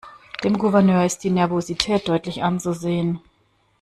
[0.43, 3.19] Dem Gouverneur ist die Nervosität deutlich anzusehen.